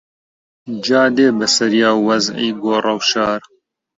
[0.85, 3.41] جا دێ بەسەریا وەزعی گۆڕەوشار